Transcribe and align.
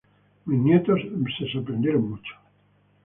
Mis 0.47 0.57
nietos 0.57 0.99
se 1.37 1.47
sorprendieron 1.51 2.09
mucho". 2.09 2.33